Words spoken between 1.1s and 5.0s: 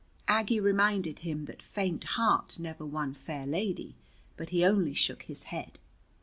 him that faint heart never won fair lady, but he only